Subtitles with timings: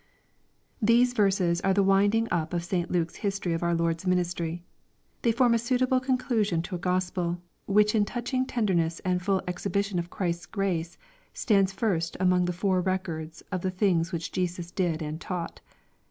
[0.81, 2.89] These verses are the winding up of St.
[2.89, 4.63] Luke's history of our Lord's ministry.
[5.21, 9.83] They form a suitable conclusion to a Gospel, which in touching tenderness and full exhibi
[9.85, 10.97] tion of Christ's grace,
[11.35, 15.61] stands first among the four records of the things which Jesus did and taught.